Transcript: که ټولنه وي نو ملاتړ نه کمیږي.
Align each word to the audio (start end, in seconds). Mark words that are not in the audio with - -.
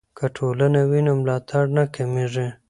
که 0.17 0.25
ټولنه 0.35 0.79
وي 0.89 1.01
نو 1.07 1.13
ملاتړ 1.21 1.63
نه 1.75 1.83
کمیږي. 1.95 2.47